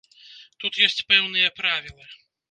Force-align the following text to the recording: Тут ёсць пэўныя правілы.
Тут 0.61 0.79
ёсць 0.87 1.05
пэўныя 1.13 1.51
правілы. 1.59 2.09